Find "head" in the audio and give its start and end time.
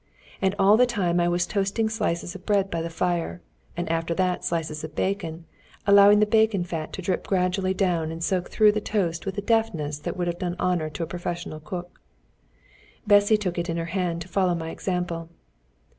13.91-14.21